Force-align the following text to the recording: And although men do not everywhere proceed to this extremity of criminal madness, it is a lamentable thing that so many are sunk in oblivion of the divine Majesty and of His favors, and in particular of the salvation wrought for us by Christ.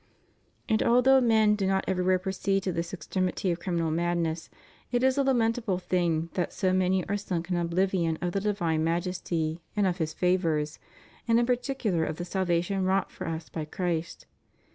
And 0.67 0.81
although 0.81 1.21
men 1.21 1.53
do 1.55 1.67
not 1.67 1.85
everywhere 1.87 2.17
proceed 2.17 2.63
to 2.63 2.71
this 2.71 2.91
extremity 2.91 3.51
of 3.51 3.59
criminal 3.59 3.91
madness, 3.91 4.49
it 4.91 5.03
is 5.03 5.15
a 5.15 5.23
lamentable 5.23 5.77
thing 5.77 6.31
that 6.33 6.51
so 6.51 6.73
many 6.73 7.07
are 7.07 7.17
sunk 7.17 7.51
in 7.51 7.55
oblivion 7.57 8.17
of 8.19 8.31
the 8.31 8.41
divine 8.41 8.83
Majesty 8.83 9.61
and 9.75 9.85
of 9.85 9.99
His 9.99 10.11
favors, 10.11 10.79
and 11.27 11.39
in 11.39 11.45
particular 11.45 12.03
of 12.03 12.15
the 12.17 12.25
salvation 12.25 12.83
wrought 12.83 13.11
for 13.11 13.27
us 13.27 13.47
by 13.47 13.63
Christ. 13.63 14.25